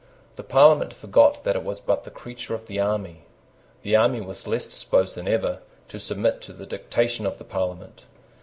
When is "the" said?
0.35-0.41, 2.05-2.09, 2.65-2.79, 3.83-3.95, 6.53-6.65, 7.37-7.43